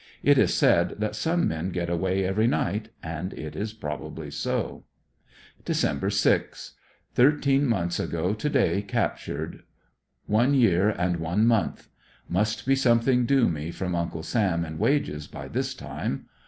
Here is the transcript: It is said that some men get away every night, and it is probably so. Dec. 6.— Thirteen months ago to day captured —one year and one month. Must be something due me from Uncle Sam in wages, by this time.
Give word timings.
It 0.23 0.39
is 0.39 0.51
said 0.51 0.95
that 0.97 1.15
some 1.15 1.47
men 1.47 1.69
get 1.69 1.87
away 1.87 2.25
every 2.25 2.47
night, 2.47 2.89
and 3.03 3.33
it 3.35 3.55
is 3.55 3.71
probably 3.71 4.31
so. 4.31 4.83
Dec. 5.63 6.11
6.— 6.11 6.73
Thirteen 7.13 7.67
months 7.67 7.99
ago 7.99 8.33
to 8.33 8.49
day 8.49 8.81
captured 8.81 9.61
—one 10.25 10.55
year 10.55 10.89
and 10.89 11.17
one 11.17 11.45
month. 11.45 11.87
Must 12.27 12.65
be 12.65 12.75
something 12.75 13.27
due 13.27 13.47
me 13.47 13.69
from 13.69 13.93
Uncle 13.93 14.23
Sam 14.23 14.65
in 14.65 14.79
wages, 14.79 15.27
by 15.27 15.47
this 15.47 15.75
time. 15.75 16.25